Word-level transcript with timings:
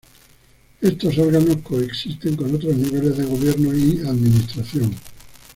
Estos 0.81 1.15
órganos 1.19 1.57
coexisten 1.57 2.35
con 2.35 2.55
otros 2.55 2.75
niveles 2.75 3.15
de 3.19 3.23
gobierno 3.25 3.71
y 3.71 3.99
administración. 4.03 4.95